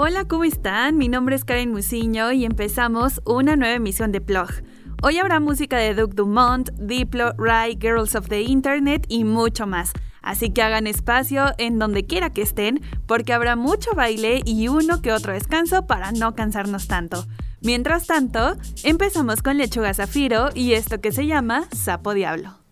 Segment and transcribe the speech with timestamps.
[0.00, 0.96] Hola, ¿cómo están?
[0.96, 4.48] Mi nombre es Karen Musiño y empezamos una nueva emisión de Plug.
[5.02, 9.90] Hoy habrá música de Duke Dumont, Diplo, Rai, Girls of the Internet y mucho más.
[10.22, 15.02] Así que hagan espacio en donde quiera que estén, porque habrá mucho baile y uno
[15.02, 17.26] que otro descanso para no cansarnos tanto.
[17.60, 22.67] Mientras tanto, empezamos con Lechuga Zafiro y esto que se llama Sapo Diablo.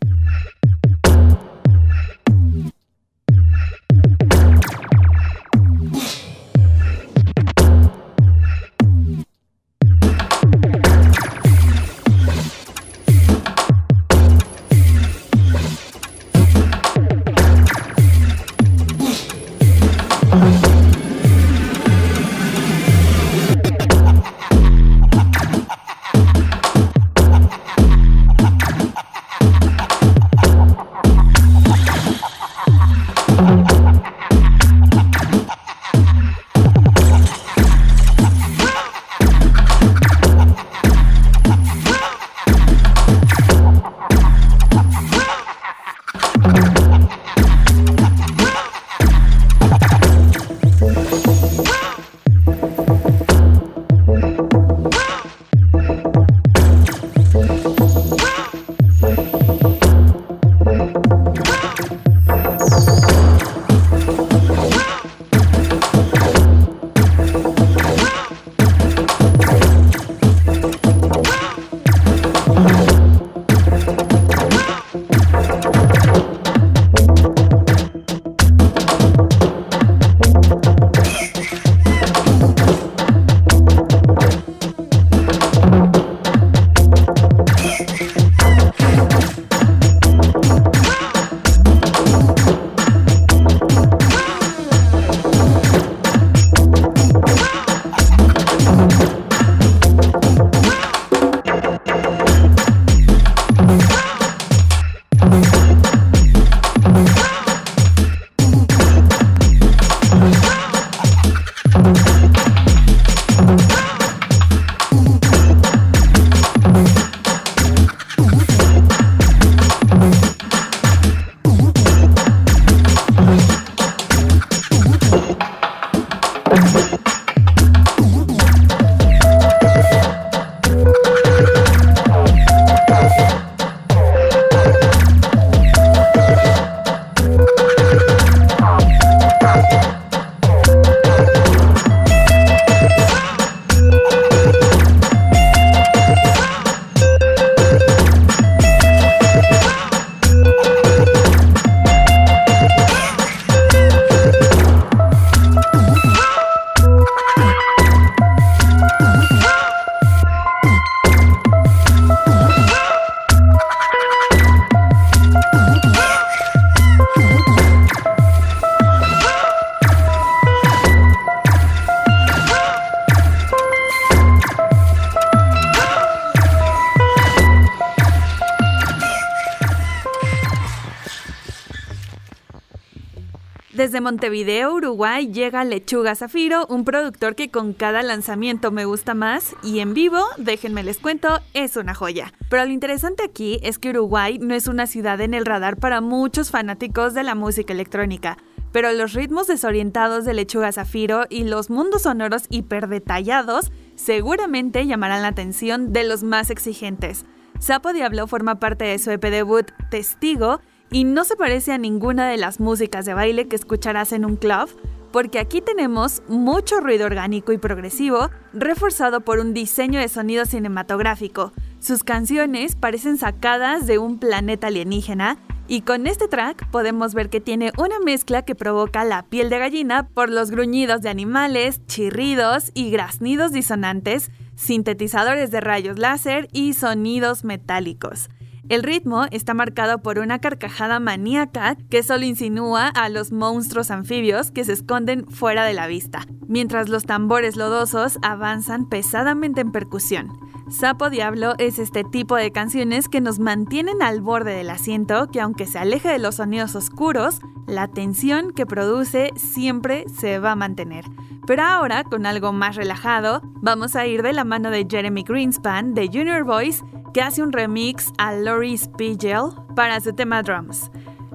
[184.06, 189.80] Montevideo, Uruguay, llega Lechuga Zafiro, un productor que con cada lanzamiento me gusta más y
[189.80, 192.32] en vivo, déjenme les cuento, es una joya.
[192.48, 196.00] Pero lo interesante aquí es que Uruguay no es una ciudad en el radar para
[196.00, 198.36] muchos fanáticos de la música electrónica,
[198.70, 205.28] pero los ritmos desorientados de Lechuga Zafiro y los mundos sonoros hiperdetallados seguramente llamarán la
[205.28, 207.24] atención de los más exigentes.
[207.58, 210.60] Sapo Diablo forma parte de su EP debut Testigo
[210.90, 214.36] y no se parece a ninguna de las músicas de baile que escucharás en un
[214.36, 214.68] club,
[215.12, 221.52] porque aquí tenemos mucho ruido orgánico y progresivo, reforzado por un diseño de sonido cinematográfico.
[221.80, 225.38] Sus canciones parecen sacadas de un planeta alienígena,
[225.68, 229.58] y con este track podemos ver que tiene una mezcla que provoca la piel de
[229.58, 236.74] gallina por los gruñidos de animales, chirridos y graznidos disonantes, sintetizadores de rayos láser y
[236.74, 238.28] sonidos metálicos.
[238.68, 244.50] El ritmo está marcado por una carcajada maníaca que solo insinúa a los monstruos anfibios
[244.50, 250.32] que se esconden fuera de la vista, mientras los tambores lodosos avanzan pesadamente en percusión.
[250.68, 255.40] Sapo Diablo es este tipo de canciones que nos mantienen al borde del asiento, que
[255.40, 260.56] aunque se aleje de los sonidos oscuros, la tensión que produce siempre se va a
[260.56, 261.04] mantener.
[261.46, 265.94] Pero ahora, con algo más relajado, vamos a ir de la mano de Jeremy Greenspan
[265.94, 266.84] de Junior Voice,
[267.14, 270.90] que hace un remix a Laurie Spiegel para su tema Drums.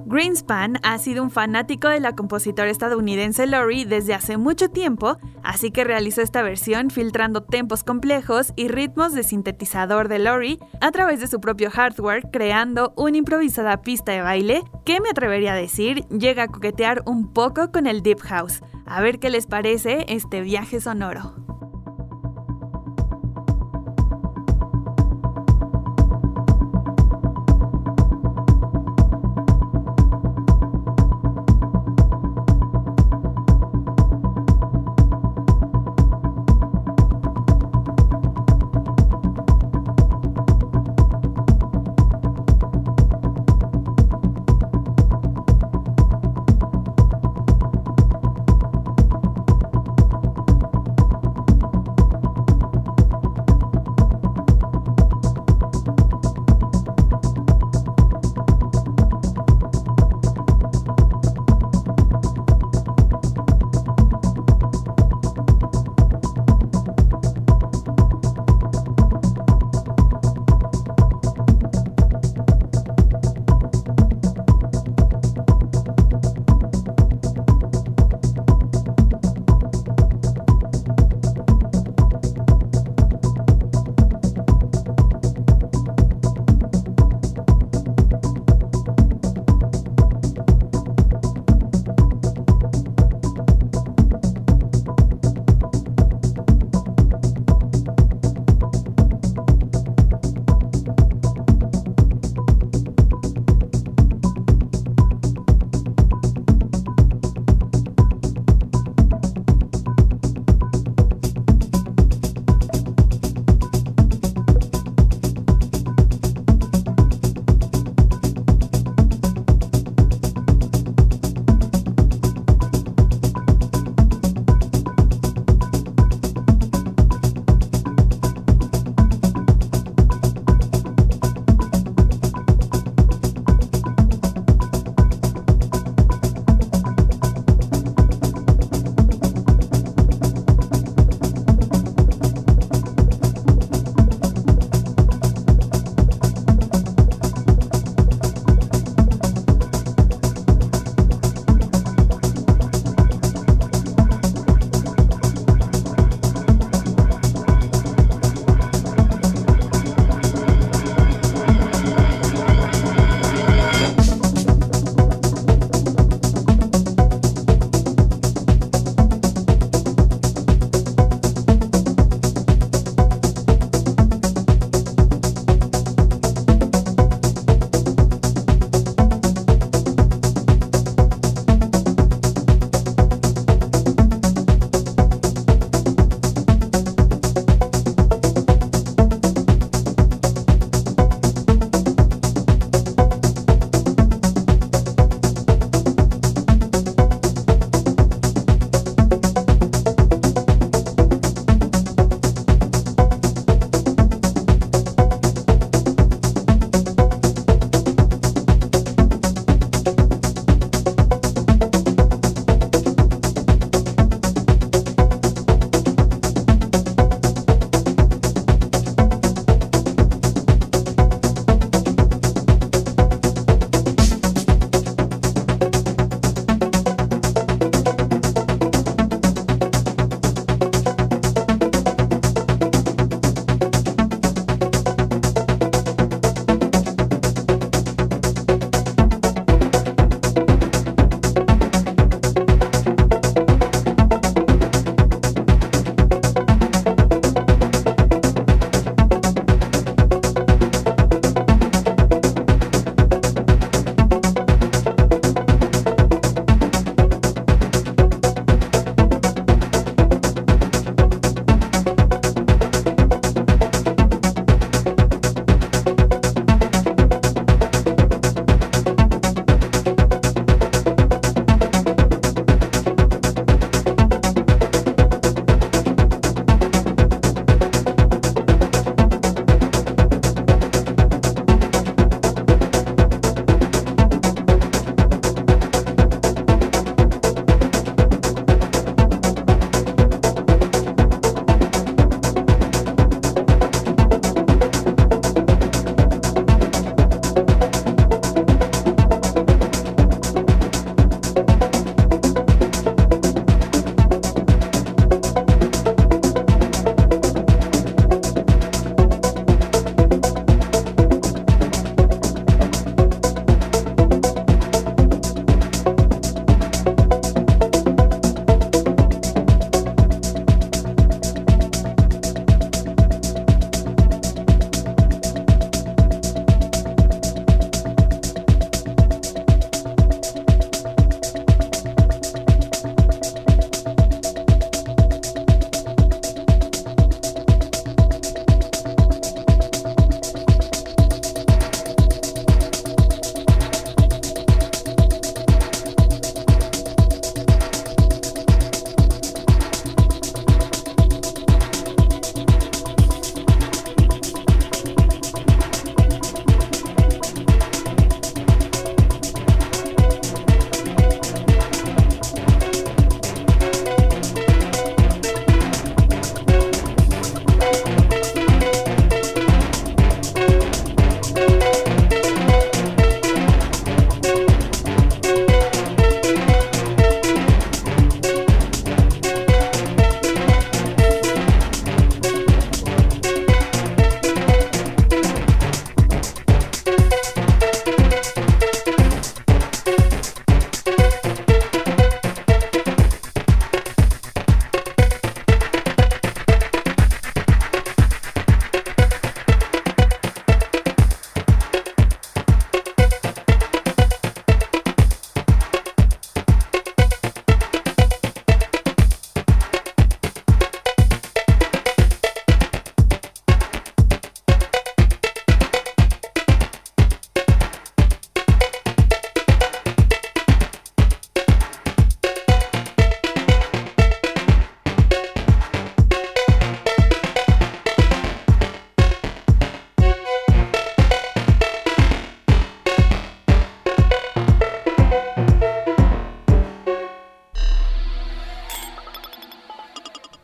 [0.06, 5.70] Greenspan ha sido un fanático de la compositora estadounidense Laurie desde hace mucho tiempo, así
[5.70, 11.20] que realizó esta versión filtrando tempos complejos y ritmos de sintetizador de Laurie a través
[11.20, 16.04] de su propio hardware, creando una improvisada pista de baile que me atrevería a decir
[16.08, 18.62] llega a coquetear un poco con el Deep House.
[18.84, 21.51] A ver qué les parece este viaje sonoro.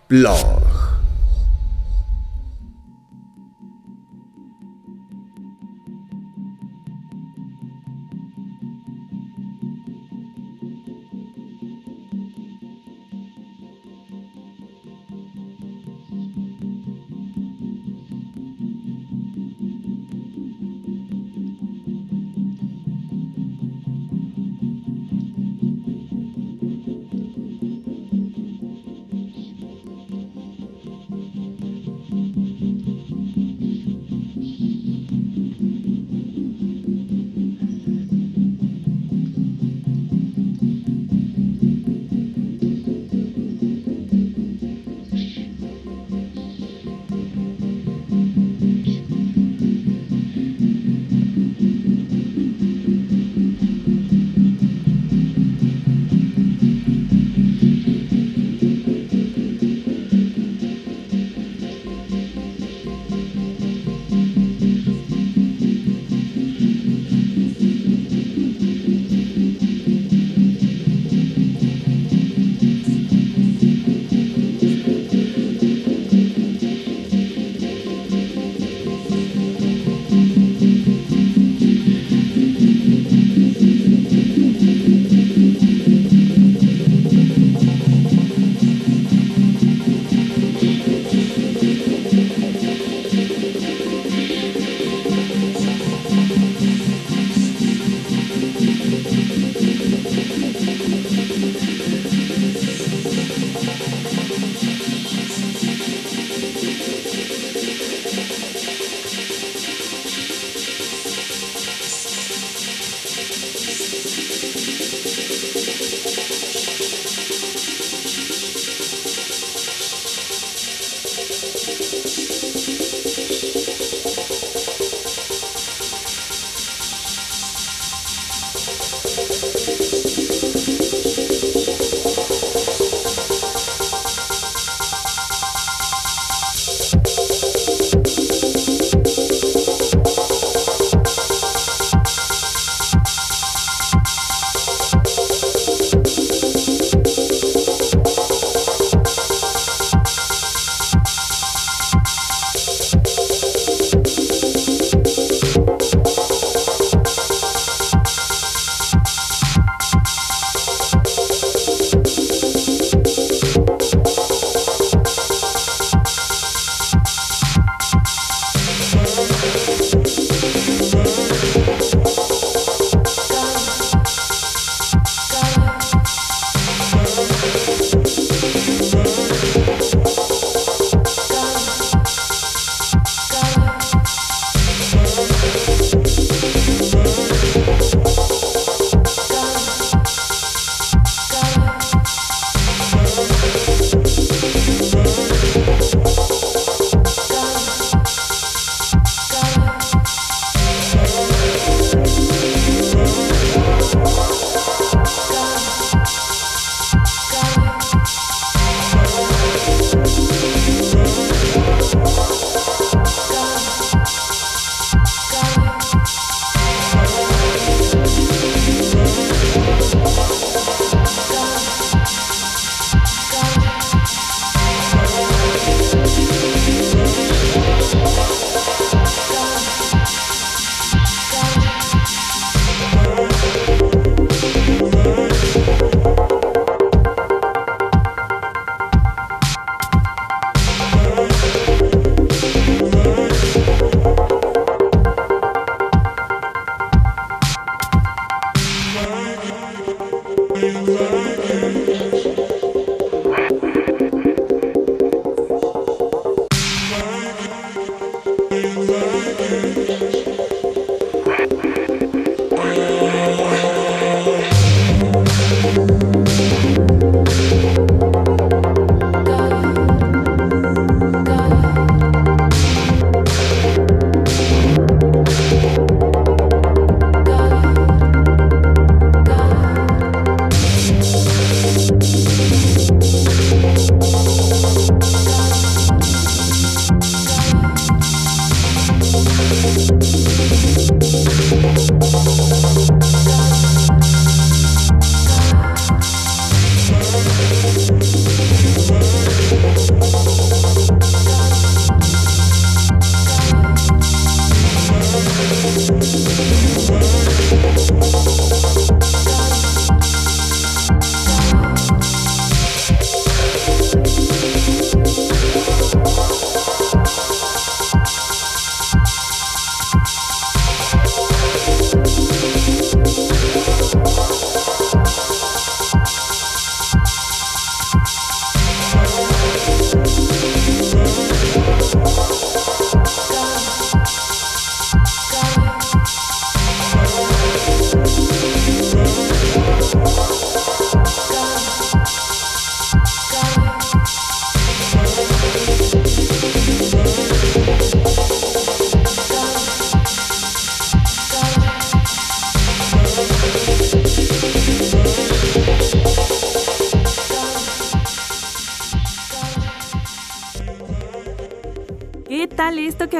[0.08, 0.57] Blog.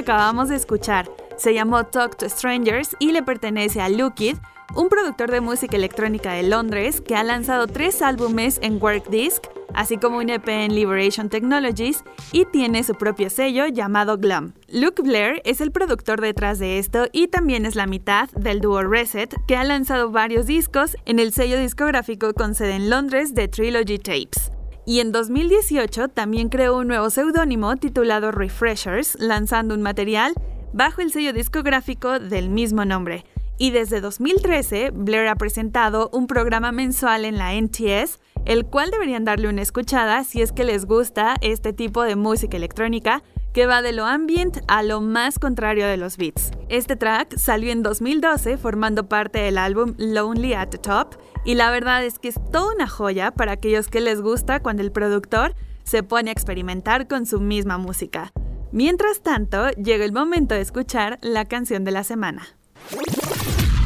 [0.09, 4.37] Acabamos de escuchar se llamó Talk to Strangers y le pertenece a Lukid,
[4.75, 9.45] un productor de música electrónica de Londres que ha lanzado tres álbumes en Work Disc,
[9.75, 14.53] así como un EP en Liberation Technologies y tiene su propio sello llamado Glum.
[14.69, 18.83] Luke Blair es el productor detrás de esto y también es la mitad del dúo
[18.83, 23.47] Reset, que ha lanzado varios discos en el sello discográfico con sede en Londres de
[23.47, 24.53] Trilogy Tapes.
[24.89, 30.33] Y en 2018 también creó un nuevo seudónimo titulado Refreshers, lanzando un material
[30.73, 33.27] bajo el sello discográfico del mismo nombre.
[33.59, 39.27] Y desde 2013, Blair ha presentado un programa mensual en la NTS, el cual deberían
[39.27, 43.23] darle una escuchada si es que les gusta este tipo de música electrónica
[43.59, 46.53] que va de lo ambient a lo más contrario de los beats.
[46.69, 51.69] Este track salió en 2012 formando parte del álbum Lonely at the Top y la
[51.73, 55.57] verdad es que es toda una joya para aquellos que les gusta cuando el productor
[55.83, 58.31] se pone a experimentar con su misma música.
[58.71, 62.47] Mientras tanto, llega el momento de escuchar la canción de la semana.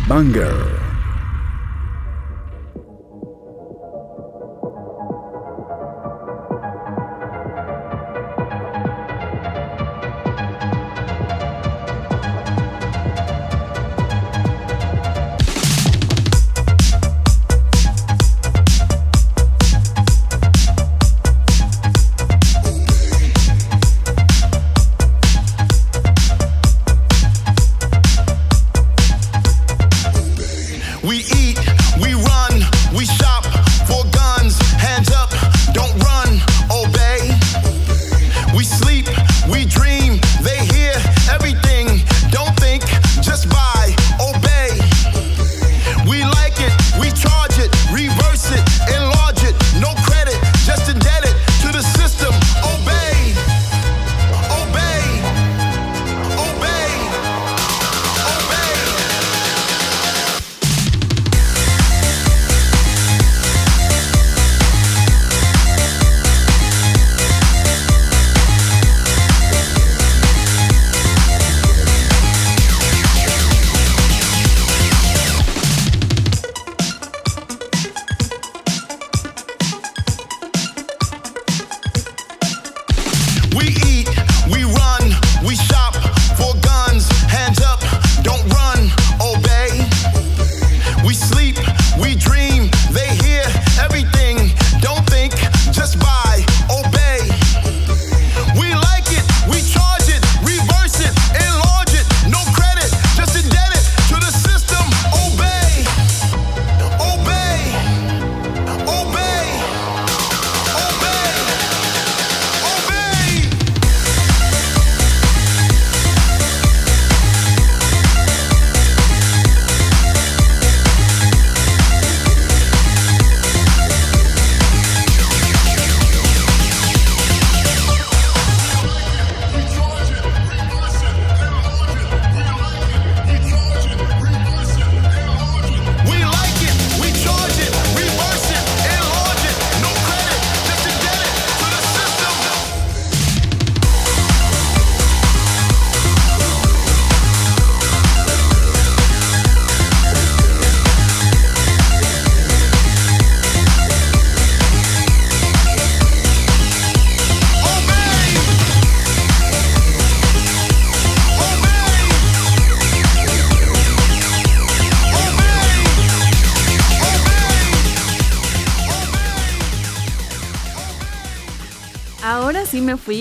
[0.07, 0.53] Banger.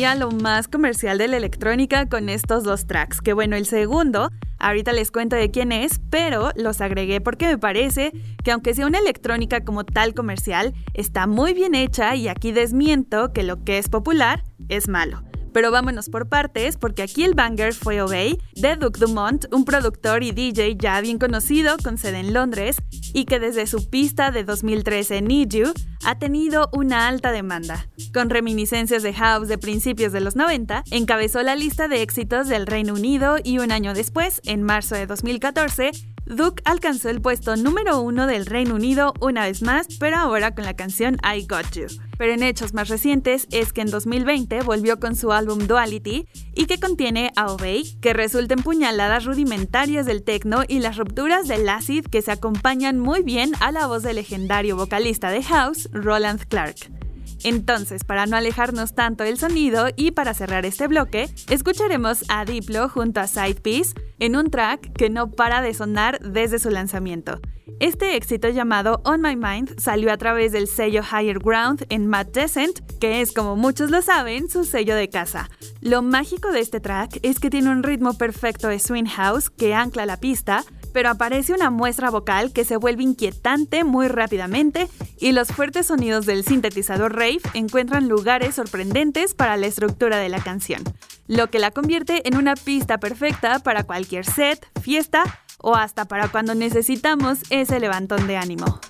[0.01, 4.93] Lo más comercial de la electrónica con estos dos tracks, que bueno, el segundo, ahorita
[4.93, 8.11] les cuento de quién es, pero los agregué porque me parece
[8.43, 13.31] que aunque sea una electrónica como tal comercial, está muy bien hecha y aquí desmiento
[13.31, 15.21] que lo que es popular es malo.
[15.53, 20.23] Pero vámonos por partes, porque aquí el banger fue Obey, de Duke Dumont, un productor
[20.23, 22.77] y DJ ya bien conocido con sede en Londres
[23.13, 27.87] y que desde su pista de 2013 Need You ha tenido una alta demanda.
[28.13, 32.67] Con reminiscencias de house de principios de los 90, encabezó la lista de éxitos del
[32.67, 35.91] Reino Unido y un año después, en marzo de 2014,
[36.31, 40.63] Duke alcanzó el puesto número uno del Reino Unido una vez más, pero ahora con
[40.63, 41.87] la canción I Got You.
[42.17, 46.65] Pero en hechos más recientes es que en 2020 volvió con su álbum Duality y
[46.67, 51.67] que contiene a Obey, que resulta en puñaladas rudimentarias del techno y las rupturas del
[51.67, 56.47] acid que se acompañan muy bien a la voz del legendario vocalista de House, Roland
[56.47, 57.00] Clark.
[57.43, 62.89] Entonces, para no alejarnos tanto del sonido y para cerrar este bloque, escucharemos a Diplo
[62.89, 67.39] junto a Side Piece en un track que no para de sonar desde su lanzamiento.
[67.79, 72.27] Este éxito llamado On My Mind salió a través del sello Higher Ground en Mad
[72.27, 75.49] Descent, que es como muchos lo saben, su sello de casa.
[75.81, 79.73] Lo mágico de este track es que tiene un ritmo perfecto de swing house que
[79.73, 84.87] ancla la pista, pero aparece una muestra vocal que se vuelve inquietante muy rápidamente
[85.19, 90.41] y los fuertes sonidos del sintetizador rave encuentran lugares sorprendentes para la estructura de la
[90.41, 90.83] canción,
[91.27, 95.23] lo que la convierte en una pista perfecta para cualquier set, fiesta
[95.59, 98.81] o hasta para cuando necesitamos ese levantón de ánimo.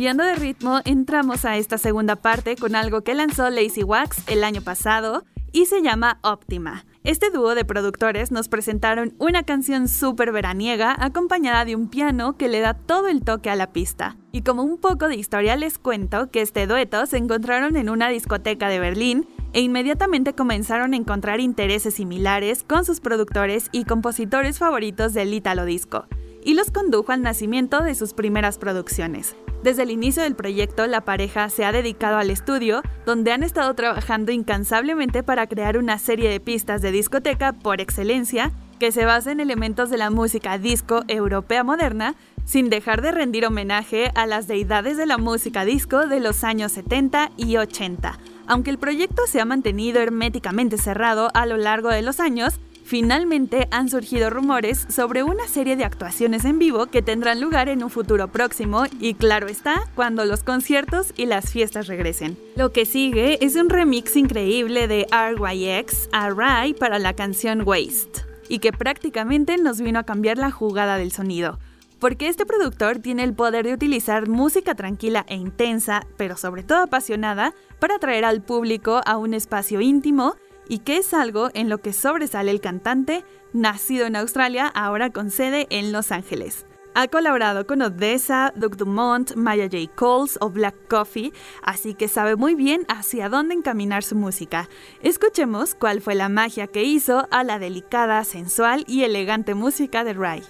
[0.00, 4.44] Cambiando de ritmo, entramos a esta segunda parte con algo que lanzó Lazy Wax el
[4.44, 6.86] año pasado y se llama Optima.
[7.04, 12.48] Este dúo de productores nos presentaron una canción súper veraniega acompañada de un piano que
[12.48, 14.16] le da todo el toque a la pista.
[14.32, 18.08] Y como un poco de historia les cuento que este dueto se encontraron en una
[18.08, 24.58] discoteca de Berlín e inmediatamente comenzaron a encontrar intereses similares con sus productores y compositores
[24.58, 26.06] favoritos del Italo Disco,
[26.44, 29.36] y los condujo al nacimiento de sus primeras producciones.
[29.62, 33.74] Desde el inicio del proyecto, la pareja se ha dedicado al estudio, donde han estado
[33.74, 39.30] trabajando incansablemente para crear una serie de pistas de discoteca por excelencia que se basa
[39.30, 42.14] en elementos de la música disco europea moderna,
[42.46, 46.72] sin dejar de rendir homenaje a las deidades de la música disco de los años
[46.72, 48.18] 70 y 80.
[48.46, 52.58] Aunque el proyecto se ha mantenido herméticamente cerrado a lo largo de los años,
[52.90, 57.84] Finalmente han surgido rumores sobre una serie de actuaciones en vivo que tendrán lugar en
[57.84, 62.36] un futuro próximo y claro está, cuando los conciertos y las fiestas regresen.
[62.56, 68.24] Lo que sigue es un remix increíble de RYX a Rai para la canción Waste
[68.48, 71.60] y que prácticamente nos vino a cambiar la jugada del sonido
[72.00, 76.84] porque este productor tiene el poder de utilizar música tranquila e intensa, pero sobre todo
[76.84, 80.34] apasionada, para atraer al público a un espacio íntimo
[80.70, 85.32] y que es algo en lo que sobresale el cantante, nacido en Australia, ahora con
[85.32, 86.64] sede en Los Ángeles.
[86.94, 89.92] Ha colaborado con Odessa, Doug Dumont, Maya J.
[89.96, 94.68] Coles o Black Coffee, así que sabe muy bien hacia dónde encaminar su música.
[95.02, 100.14] Escuchemos cuál fue la magia que hizo a la delicada, sensual y elegante música de
[100.14, 100.42] Rai.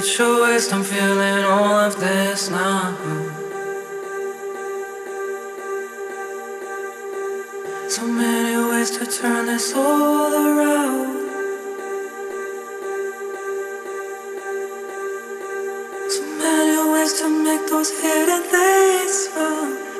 [0.00, 2.96] Such a waste, I'm feeling all of this now.
[7.90, 11.12] So many ways to turn this all around.
[16.08, 19.91] So many ways to make those hidden things found.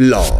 [0.00, 0.39] Law.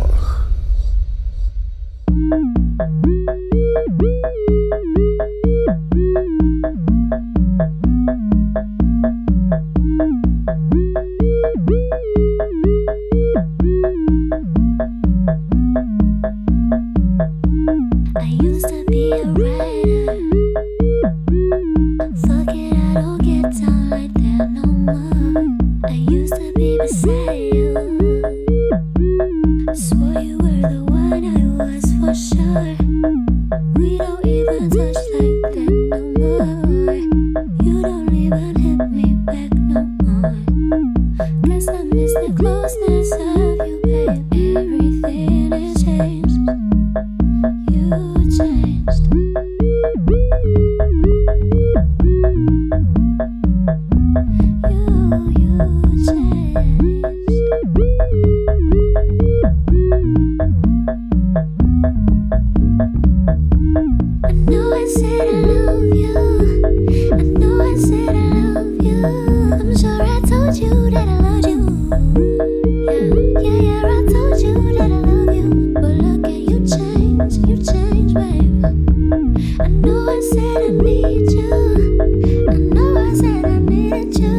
[81.11, 82.47] hate you.
[82.49, 84.39] I know I said I need you,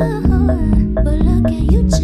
[0.96, 2.01] but look at you.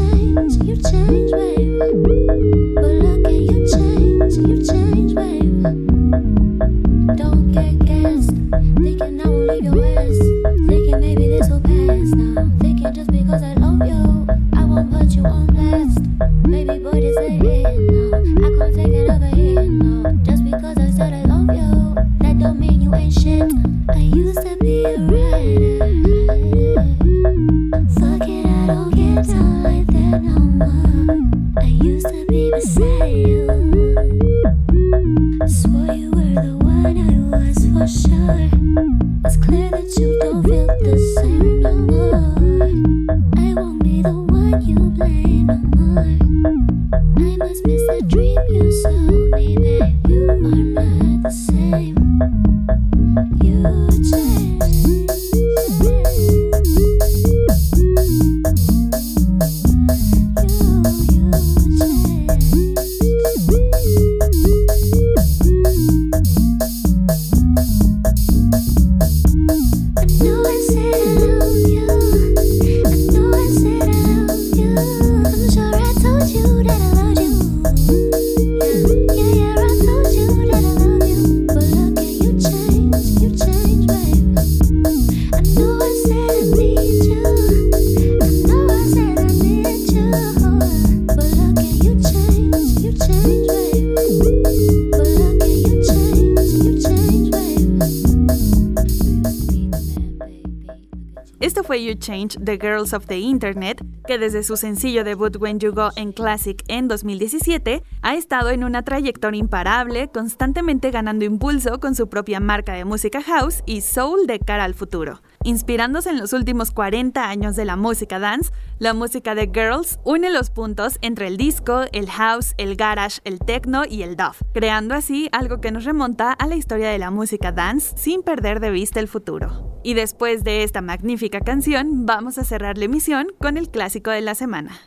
[101.39, 106.11] Change The Girls of the Internet, que desde su sencillo debut When You Go en
[106.11, 112.39] Classic en 2017, ha estado en una trayectoria imparable, constantemente ganando impulso con su propia
[112.39, 115.21] marca de música house y soul de cara al futuro.
[115.47, 120.29] Inspirándose en los últimos 40 años de la música dance, la música de Girls une
[120.29, 124.93] los puntos entre el disco, el house, el garage, el techno y el dub, creando
[124.93, 128.71] así algo que nos remonta a la historia de la música dance sin perder de
[128.71, 129.79] vista el futuro.
[129.85, 134.19] Y después de esta magnífica canción, vamos a cerrar la emisión con el clásico de
[134.19, 134.77] la semana.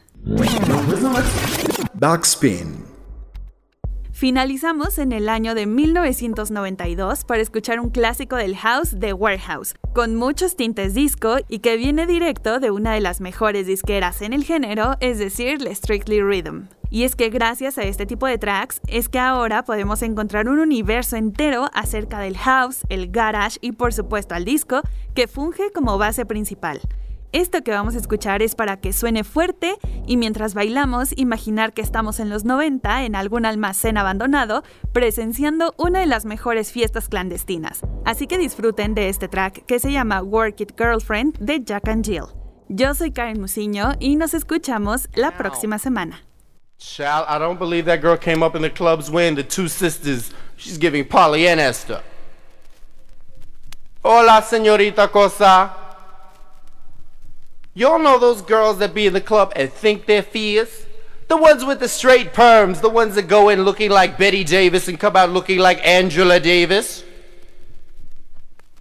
[1.95, 2.90] Backspin.
[4.21, 10.15] Finalizamos en el año de 1992 para escuchar un clásico del house de Warehouse, con
[10.15, 14.45] muchos tintes disco y que viene directo de una de las mejores disqueras en el
[14.45, 16.69] género, es decir, la Strictly Rhythm.
[16.91, 20.59] Y es que gracias a este tipo de tracks es que ahora podemos encontrar un
[20.59, 24.83] universo entero acerca del house, el garage y por supuesto al disco
[25.15, 26.83] que funge como base principal.
[27.33, 31.81] Esto que vamos a escuchar es para que suene fuerte y mientras bailamos imaginar que
[31.81, 37.83] estamos en los 90 en algún almacén abandonado presenciando una de las mejores fiestas clandestinas.
[38.05, 42.05] Así que disfruten de este track que se llama Work It Girlfriend de Jack and
[42.05, 42.25] Jill.
[42.69, 46.25] Yo soy Karen Musiño y nos escuchamos la próxima semana.
[46.99, 50.79] I don't believe that girl came up in the clubs when the two sisters, she's
[50.81, 51.07] giving.
[54.03, 55.90] Hola, señorita Cosa.
[57.75, 60.87] Y'all know those girls that be in the club and think they're fierce?
[61.29, 64.89] The ones with the straight perms, the ones that go in looking like Betty Davis
[64.89, 67.05] and come out looking like Angela Davis.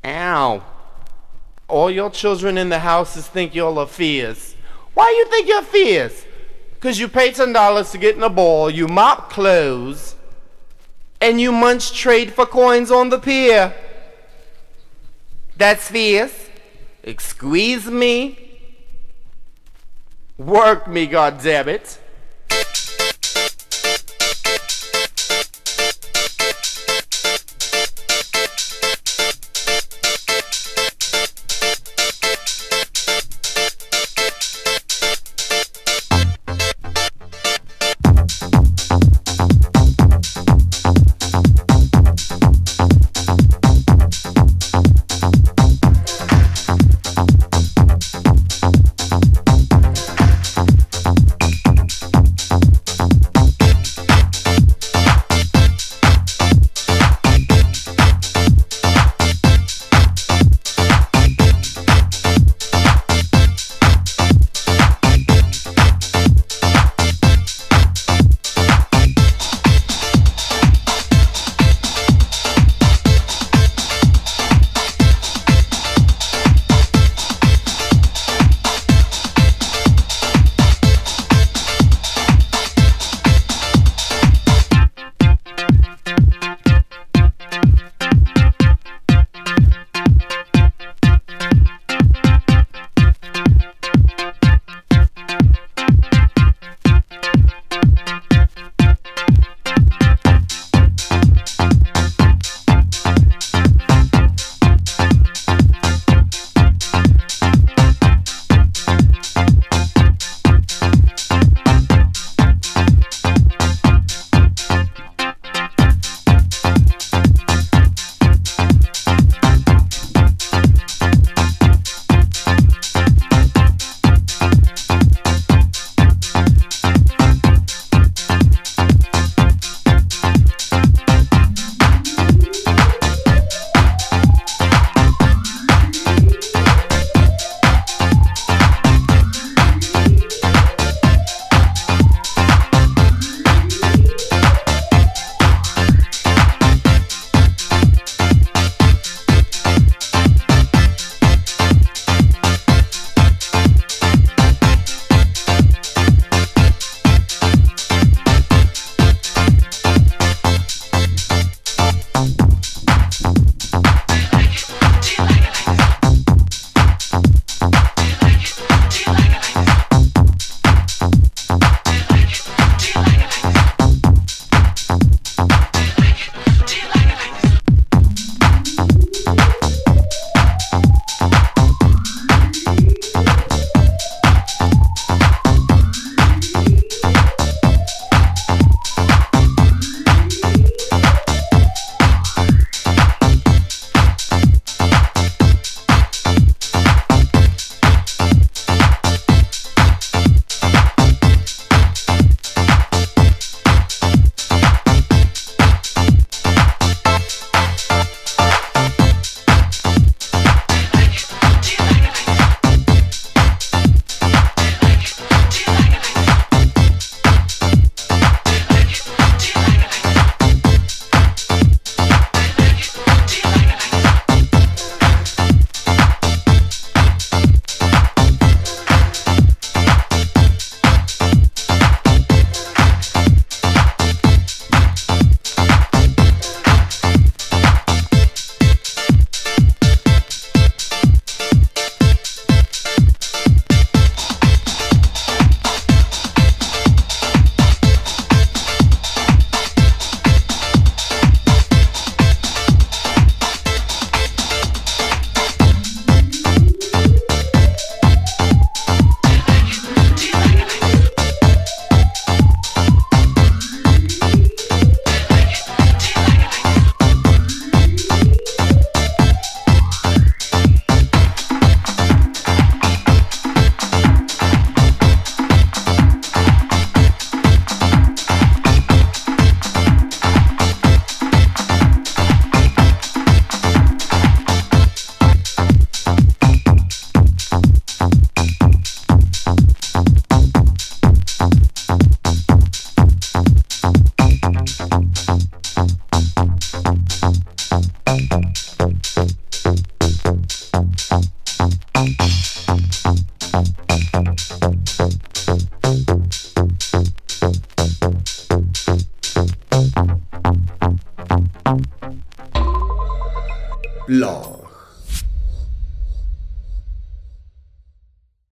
[0.03, 0.63] Ow.
[1.67, 4.55] All your children in the houses think y'all are fierce.
[4.95, 6.25] Why you think you're fierce?
[6.73, 10.15] Because you pay $10 to get in a ball, you mop clothes,
[11.21, 13.75] and you munch trade for coins on the pier.
[15.55, 16.49] That's fierce.
[17.03, 18.49] Excuse me.
[20.39, 21.99] Work me, goddammit.